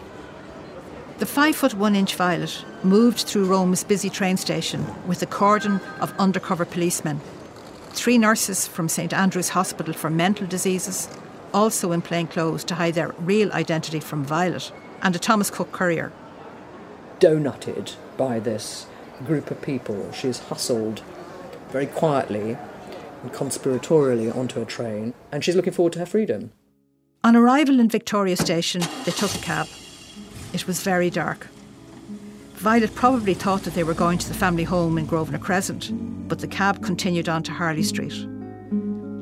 [1.18, 5.80] The five foot one inch Violet moved through Rome's busy train station with a cordon
[6.00, 7.20] of undercover policemen.
[7.90, 11.08] Three nurses from St Andrew's Hospital for Mental Diseases,
[11.52, 14.70] also in plain clothes to hide their real identity from Violet,
[15.02, 16.12] and a Thomas Cook courier.
[17.18, 18.86] Donutted by this
[19.24, 21.02] group of people, she is hustled
[21.70, 22.56] very quietly
[23.22, 26.52] and conspiratorially onto a train, and she's looking forward to her freedom.
[27.24, 29.66] On arrival in Victoria Station, they took a cab.
[30.52, 31.48] It was very dark.
[32.54, 35.90] Violet probably thought that they were going to the family home in Grosvenor Crescent,
[36.28, 38.26] but the cab continued on to Harley Street.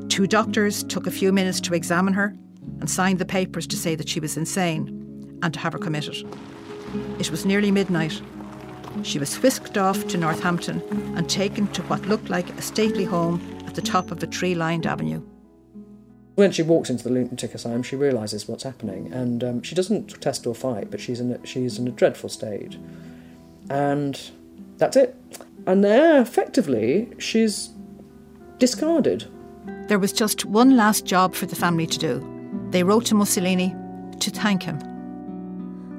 [0.09, 2.35] Two doctors took a few minutes to examine her
[2.79, 6.15] and signed the papers to say that she was insane and to have her committed.
[7.19, 8.21] It was nearly midnight.
[9.03, 10.81] She was whisked off to Northampton
[11.15, 14.55] and taken to what looked like a stately home at the top of a tree
[14.55, 15.21] lined avenue.
[16.35, 20.21] When she walks into the lunatic asylum, she realises what's happening, and um, she doesn't
[20.21, 22.77] test or fight, but she's in a, she's in a dreadful state,
[23.69, 24.29] and
[24.77, 25.15] that's it.
[25.65, 27.71] And there, effectively, she's
[28.59, 29.25] discarded.
[29.87, 32.69] There was just one last job for the family to do.
[32.69, 33.75] They wrote to Mussolini
[34.19, 34.79] to thank him.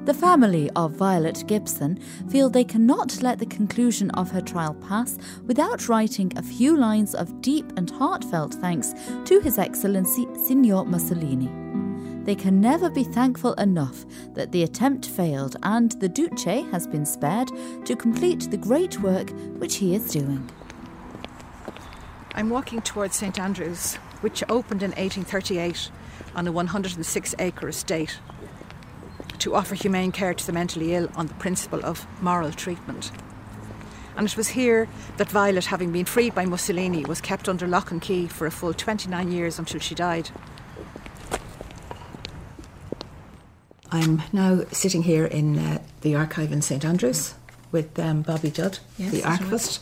[0.05, 5.17] The family of Violet Gibson feel they cannot let the conclusion of her trial pass
[5.45, 8.93] without writing a few lines of deep and heartfelt thanks
[9.25, 11.51] to His Excellency Signor Mussolini.
[12.23, 17.05] They can never be thankful enough that the attempt failed and the Duce has been
[17.05, 17.49] spared
[17.85, 20.49] to complete the great work which he is doing.
[22.33, 25.91] I'm walking towards St Andrews, which opened in 1838
[26.35, 28.19] on a 106 acre estate
[29.39, 33.11] to offer humane care to the mentally ill on the principle of moral treatment.
[34.15, 37.91] And it was here that Violet, having been freed by Mussolini, was kept under lock
[37.91, 40.29] and key for a full 29 years until she died.
[43.91, 47.33] I'm now sitting here in uh, the archive in St Andrews
[47.71, 49.81] with um, Bobby Judd, Yes, the that's archivist.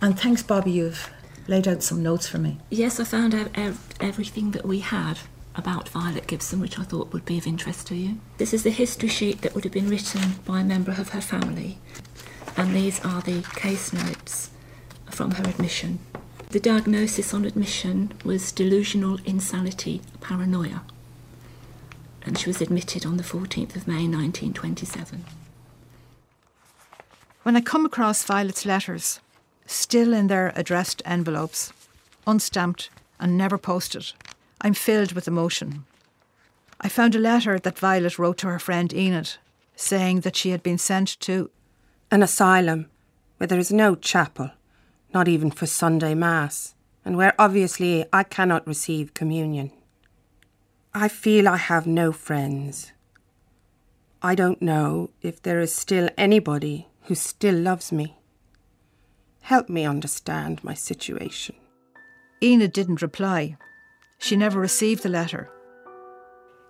[0.00, 1.10] And thanks, Bobby, you've
[1.46, 2.58] laid out some notes for me.
[2.70, 5.18] Yes, I found out ev- everything that we had
[5.58, 8.18] about Violet Gibson, which I thought would be of interest to you.
[8.38, 11.20] This is the history sheet that would have been written by a member of her
[11.20, 11.78] family,
[12.56, 14.50] and these are the case notes
[15.10, 15.98] from her admission.
[16.50, 20.82] The diagnosis on admission was delusional insanity paranoia,
[22.22, 25.24] and she was admitted on the 14th of May 1927.
[27.42, 29.20] When I come across Violet's letters,
[29.66, 31.72] still in their addressed envelopes,
[32.26, 34.12] unstamped and never posted,
[34.60, 35.84] I'm filled with emotion.
[36.80, 39.36] I found a letter that Violet wrote to her friend Enid,
[39.76, 41.50] saying that she had been sent to
[42.10, 42.86] An asylum
[43.36, 44.50] where there is no chapel,
[45.14, 49.70] not even for Sunday Mass, and where obviously I cannot receive communion.
[50.94, 52.92] I feel I have no friends.
[54.20, 58.18] I don't know if there is still anybody who still loves me.
[59.42, 61.54] Help me understand my situation.
[62.42, 63.56] Enid didn't reply.
[64.18, 65.50] She never received the letter.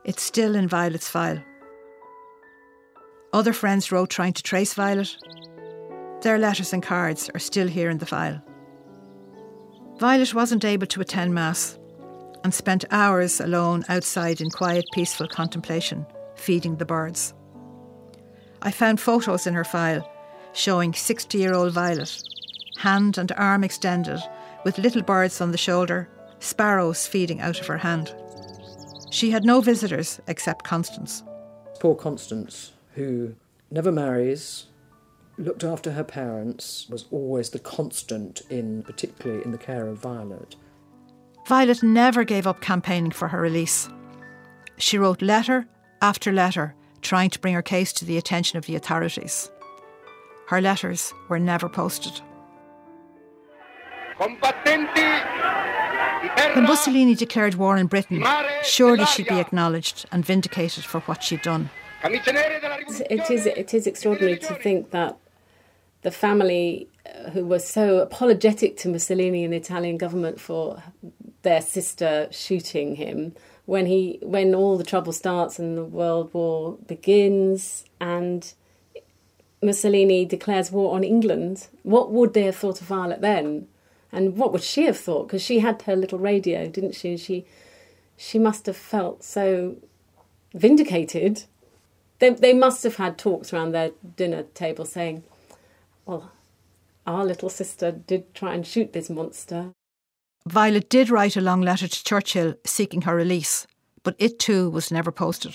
[0.04, 1.42] It's still in Violet's file.
[3.32, 5.16] Other friends wrote trying to trace Violet.
[6.22, 8.42] Their letters and cards are still here in the file.
[9.98, 11.78] Violet wasn't able to attend Mass
[12.44, 16.06] and spent hours alone outside in quiet, peaceful contemplation,
[16.36, 17.34] feeding the birds.
[18.62, 20.08] I found photos in her file
[20.52, 22.22] showing 60 year old Violet,
[22.78, 24.20] hand and arm extended,
[24.64, 26.08] with little birds on the shoulder,
[26.40, 28.14] sparrows feeding out of her hand.
[29.10, 31.22] She had no visitors except Constance.
[31.80, 33.34] Poor Constance, who
[33.70, 34.66] never marries,
[35.38, 40.56] looked after her parents, was always the constant in, particularly in the care of Violet.
[41.46, 43.88] Violet never gave up campaigning for her release.
[44.76, 45.66] She wrote letter
[46.02, 49.50] after letter trying to bring her case to the attention of the authorities.
[50.48, 52.20] Her letters were never posted.
[56.54, 58.24] When Mussolini declared war in Britain,
[58.62, 61.70] surely she'd be acknowledged and vindicated for what she'd done.
[62.04, 65.16] It is, it is extraordinary to think that
[66.02, 70.82] the family uh, who was so apologetic to Mussolini and the Italian government for
[71.42, 73.34] their sister shooting him
[73.68, 78.54] when he when all the trouble starts and the world war begins and
[79.62, 83.66] Mussolini declares war on England, what would they have thought of Violet then?
[84.10, 85.28] And what would she have thought?
[85.28, 87.16] Because she had her little radio, didn't she?
[87.16, 87.44] She
[88.16, 89.76] she must have felt so
[90.52, 91.44] vindicated.
[92.18, 95.22] They, they must have had talks around their dinner table saying,
[96.04, 96.32] well,
[97.06, 99.72] our little sister did try and shoot this monster.
[100.46, 103.66] Violet did write a long letter to Churchill seeking her release,
[104.02, 105.54] but it too was never posted.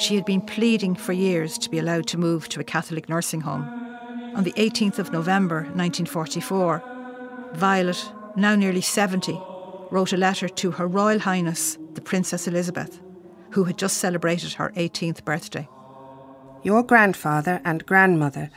[0.00, 3.42] She had been pleading for years to be allowed to move to a Catholic nursing
[3.42, 3.89] home.
[4.34, 6.82] On the 18th of November 1944,
[7.54, 9.38] Violet, now nearly 70,
[9.90, 13.00] wrote a letter to Her Royal Highness the Princess Elizabeth,
[13.50, 15.68] who had just celebrated her 18th birthday.
[16.62, 18.50] Your grandfather and grandmother,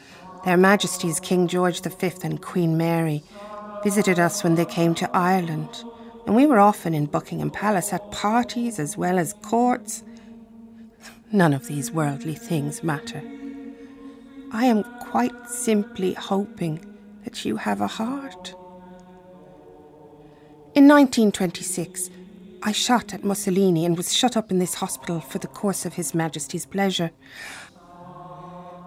[0.46, 3.24] Their Majesties King George V and Queen Mary,
[3.84, 5.84] visited us when they came to Ireland,
[6.28, 10.04] and we were often in Buckingham Palace at parties as well as courts.
[11.32, 13.24] None of these worldly things matter.
[14.56, 16.86] I am quite simply hoping
[17.24, 18.54] that you have a heart.
[20.76, 22.12] In 1926,
[22.62, 25.96] I shot at Mussolini and was shut up in this hospital for the course of
[25.96, 27.10] His Majesty's pleasure.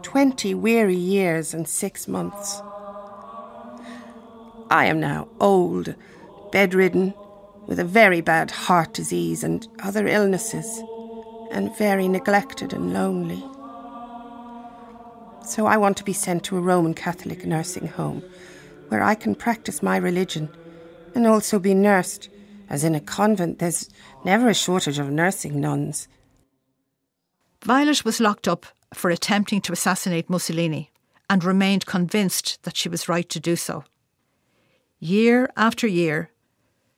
[0.03, 2.63] Twenty weary years and six months.
[4.71, 5.97] I am now old,
[6.53, 7.13] bedridden,
[7.67, 10.81] with a very bad heart disease and other illnesses,
[11.51, 13.43] and very neglected and lonely.
[15.47, 18.25] So I want to be sent to a Roman Catholic nursing home
[18.89, 20.49] where I can practice my religion
[21.15, 22.29] and also be nursed
[22.69, 23.89] as in a convent, there's
[24.25, 26.09] never a shortage of nursing nuns.
[27.63, 30.91] Violet was locked up for attempting to assassinate Mussolini
[31.31, 33.85] and remained convinced that she was right to do so.
[34.99, 36.31] Year after year,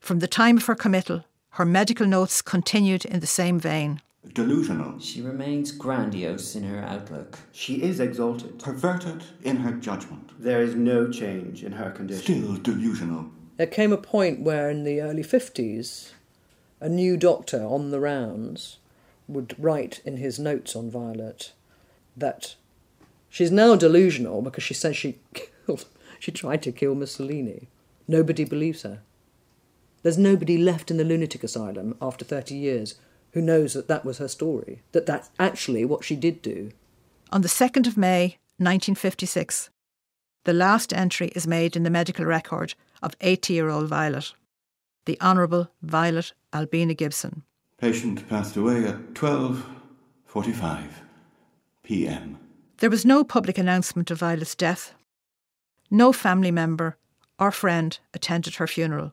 [0.00, 4.00] from the time of her committal, her medical notes continued in the same vein.
[4.26, 4.98] Delusional.
[4.98, 7.38] She remains grandiose in her outlook.
[7.52, 8.58] She is exalted.
[8.58, 10.30] Perverted in her judgment.
[10.38, 12.22] There is no change in her condition.
[12.22, 13.30] Still delusional.
[13.56, 16.12] There came a point where, in the early 50s,
[16.80, 18.78] a new doctor on the rounds
[19.26, 21.52] would write in his notes on Violet
[22.16, 22.56] that
[23.28, 25.18] she's now delusional because she says she
[25.66, 25.86] killed,
[26.18, 27.68] she tried to kill Mussolini.
[28.06, 29.00] Nobody believes her.
[30.02, 32.94] There's nobody left in the lunatic asylum after 30 years
[33.32, 36.70] who knows that that was her story, that that's actually what she did do.
[37.30, 39.70] On the 2nd of May 1956,
[40.44, 44.32] the last entry is made in the medical record of 80 year old Violet,
[45.04, 47.42] the Honourable Violet Albina Gibson.
[47.76, 50.88] Patient passed away at 12.45
[51.82, 52.38] p.m.
[52.78, 54.94] There was no public announcement of Violet's death.
[55.90, 56.96] No family member
[57.38, 59.12] or friend attended her funeral.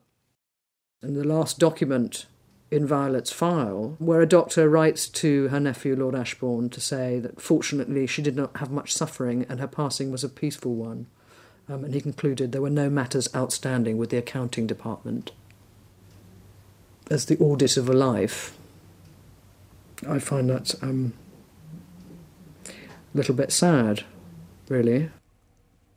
[1.02, 2.26] And the last document
[2.70, 7.40] in Violet's file, where a doctor writes to her nephew, Lord Ashbourne, to say that
[7.40, 11.06] fortunately she did not have much suffering and her passing was a peaceful one.
[11.68, 15.32] Um, and he concluded there were no matters outstanding with the accounting department.
[17.10, 18.56] As the audit of a life,
[20.08, 21.12] I find that um,
[22.68, 22.72] a
[23.14, 24.04] little bit sad,
[24.68, 25.10] really.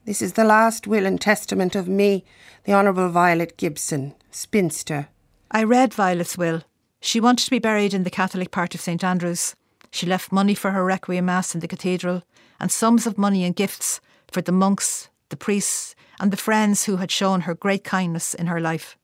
[0.05, 2.25] This is the last will and testament of me,
[2.63, 5.07] the Honourable Violet Gibson, spinster.
[5.51, 6.61] I read Violet's will.
[7.01, 9.55] She wanted to be buried in the Catholic part of St Andrews.
[9.89, 12.21] She left money for her requiem mass in the cathedral
[12.59, 13.99] and sums of money and gifts
[14.31, 18.45] for the monks, the priests, and the friends who had shown her great kindness in
[18.45, 18.95] her life.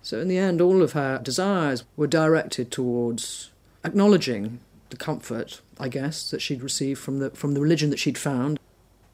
[0.00, 3.50] So, in the end, all of her desires were directed towards
[3.84, 8.16] acknowledging the comfort, I guess, that she'd received from the, from the religion that she'd
[8.16, 8.58] found.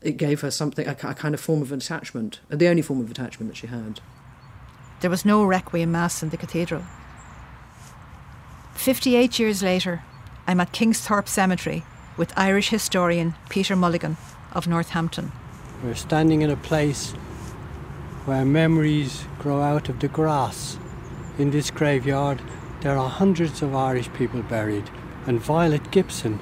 [0.00, 3.10] It gave her something, a, a kind of form of attachment, the only form of
[3.10, 4.00] attachment that she had.
[5.00, 6.82] There was no requiem mass in the cathedral.
[8.74, 10.02] 58 years later,
[10.46, 11.84] I'm at Kingsthorpe Cemetery
[12.18, 14.18] with Irish historian Peter Mulligan
[14.52, 15.32] of Northampton.
[15.82, 17.12] We're standing in a place
[18.26, 20.78] where memories grow out of the grass.
[21.38, 22.42] In this graveyard,
[22.82, 24.90] there are hundreds of Irish people buried,
[25.26, 26.40] and Violet Gibson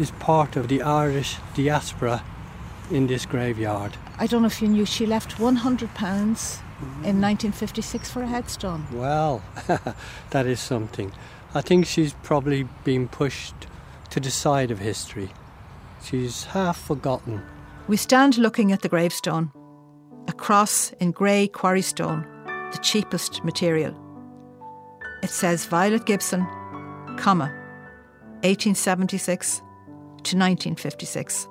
[0.00, 2.24] is part of the Irish diaspora
[2.90, 3.96] in this graveyard.
[4.18, 8.86] I don't know if you knew she left £100 in 1956 for a headstone.
[8.92, 9.42] Well,
[10.30, 11.12] that is something.
[11.54, 13.54] I think she's probably been pushed
[14.10, 15.30] to the side of history.
[16.02, 17.42] She's half forgotten.
[17.88, 19.50] We stand looking at the gravestone,
[20.28, 22.26] a cross in grey quarry stone,
[22.72, 23.96] the cheapest material.
[25.22, 26.46] It says Violet Gibson,
[27.16, 27.50] comma,
[28.44, 31.48] 1876 to 1956.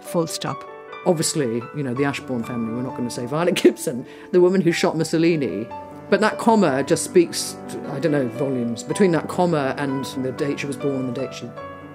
[0.00, 0.69] Full stop.
[1.06, 4.60] Obviously, you know, the Ashbourne family were not going to say Violet Gibson, the woman
[4.60, 5.66] who shot Mussolini.
[6.10, 7.56] But that comma just speaks,
[7.88, 8.82] I don't know, volumes.
[8.82, 11.48] Between that comma and the date she was born, and the date she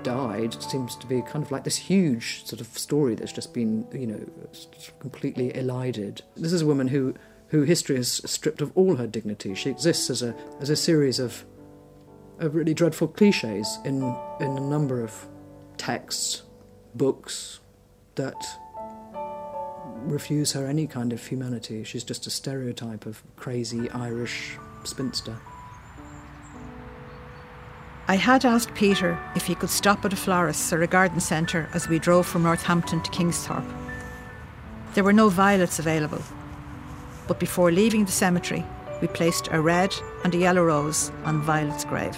[0.03, 3.85] died seems to be kind of like this huge sort of story that's just been,
[3.91, 4.25] you know,
[4.99, 6.21] completely elided.
[6.37, 7.13] This is a woman who,
[7.49, 9.53] who history has stripped of all her dignity.
[9.53, 11.45] She exists as a, as a series of,
[12.39, 14.01] of really dreadful cliches in,
[14.39, 15.27] in a number of
[15.77, 16.43] texts,
[16.93, 17.59] books
[18.15, 18.41] that
[20.11, 21.83] refuse her any kind of humanity.
[21.83, 25.37] She's just a stereotype of crazy Irish spinster.
[28.07, 31.69] I had asked Peter if he could stop at a florist's or a garden centre
[31.73, 33.65] as we drove from Northampton to Kingsthorpe.
[34.93, 36.21] There were no violets available,
[37.27, 38.63] but before leaving the cemetery,
[39.01, 39.93] we placed a red
[40.23, 42.17] and a yellow rose on Violet's grave.